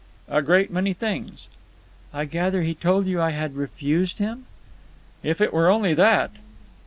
"A 0.27 0.41
great 0.41 0.71
many 0.71 0.93
things." 0.93 1.47
"I 2.11 2.25
gather 2.25 2.63
he 2.63 2.73
told 2.73 3.05
you 3.05 3.21
I 3.21 3.29
had 3.29 3.55
refused 3.55 4.17
him." 4.17 4.47
"If 5.21 5.39
it 5.41 5.53
were 5.53 5.69
only 5.69 5.93
that!" 5.93 6.31